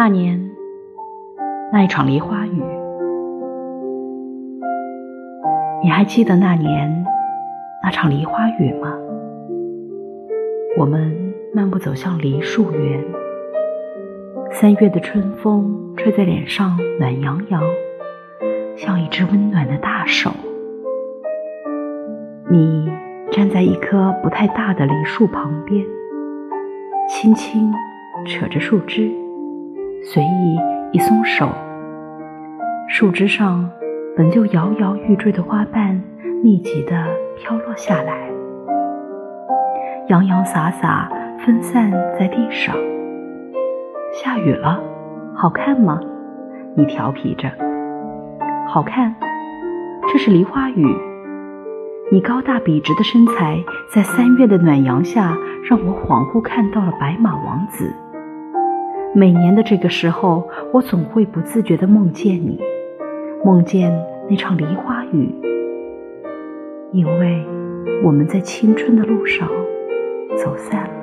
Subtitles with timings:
[0.00, 0.40] 那年，
[1.72, 2.62] 那一场梨花雨，
[5.82, 7.04] 你还记得那年
[7.82, 8.96] 那场梨花雨吗？
[10.78, 13.04] 我们漫步走向梨树园，
[14.52, 17.60] 三月的春风吹在脸上，暖洋洋，
[18.76, 20.30] 像一只温暖的大手。
[22.48, 22.88] 你
[23.32, 25.84] 站在一棵不太大的梨树旁边，
[27.10, 27.68] 轻轻
[28.24, 29.10] 扯着树枝。
[30.02, 30.58] 随意
[30.92, 31.48] 一松手，
[32.88, 33.68] 树枝上
[34.16, 36.00] 本就摇摇欲坠的花瓣
[36.42, 38.30] 密集地飘落下来，
[40.08, 41.10] 洋洋洒洒
[41.44, 42.74] 分散在地上。
[44.12, 44.80] 下雨了，
[45.34, 46.00] 好看吗？
[46.74, 47.50] 你调皮着。
[48.68, 49.14] 好看，
[50.12, 50.86] 这是梨花雨。
[52.10, 53.58] 你高大笔直的身材，
[53.94, 55.36] 在三月的暖阳下，
[55.68, 57.92] 让我恍惚看到了白马王子。
[59.18, 62.60] 每年的这个时候，我总会不自觉地梦见你，
[63.44, 63.92] 梦见
[64.30, 65.34] 那场梨花雨，
[66.92, 67.44] 因为
[68.04, 69.48] 我们在青春的路上
[70.36, 70.97] 走散了。